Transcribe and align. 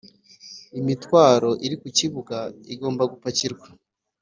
imitwaro 0.79 1.49
iri 1.65 1.75
ku 1.81 1.87
kibuga 1.97 2.37
igomba 2.73 3.03
gupakirwa 3.11 3.67